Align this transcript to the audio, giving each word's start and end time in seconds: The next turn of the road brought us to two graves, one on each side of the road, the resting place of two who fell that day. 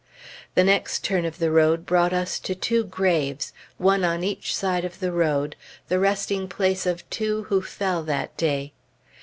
The 0.55 0.63
next 0.63 1.03
turn 1.03 1.25
of 1.25 1.37
the 1.37 1.51
road 1.51 1.85
brought 1.85 2.11
us 2.11 2.39
to 2.39 2.55
two 2.55 2.83
graves, 2.85 3.53
one 3.77 4.03
on 4.03 4.23
each 4.23 4.55
side 4.55 4.83
of 4.83 4.99
the 4.99 5.11
road, 5.11 5.55
the 5.89 5.99
resting 5.99 6.47
place 6.47 6.87
of 6.87 7.07
two 7.11 7.43
who 7.49 7.61
fell 7.61 8.01
that 8.05 8.35
day. 8.35 8.73